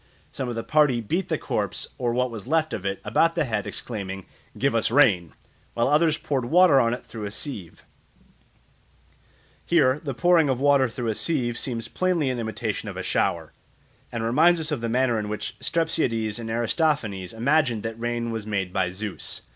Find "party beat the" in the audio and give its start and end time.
0.63-1.37